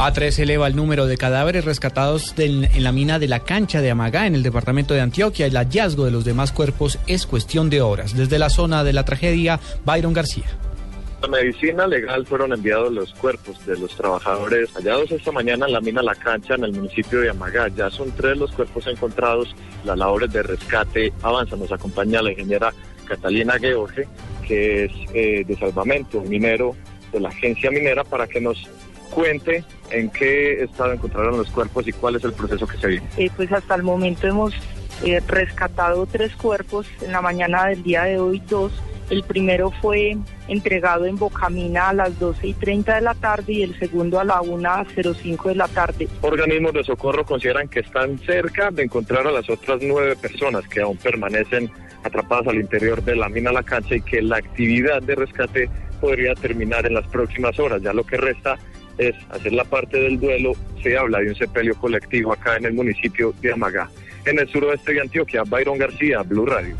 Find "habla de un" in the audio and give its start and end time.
60.96-61.34